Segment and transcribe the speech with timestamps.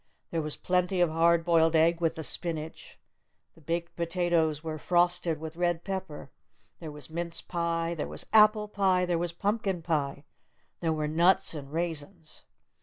[0.31, 2.97] There was plenty of hard boiled egg with the spinach.
[3.53, 6.31] The baked potatoes were frosted with red pepper.
[6.79, 7.93] There was mince pie.
[7.93, 9.05] There was apple pie.
[9.05, 10.23] There was pumpkin pie.
[10.79, 12.41] There were nuts and raisins.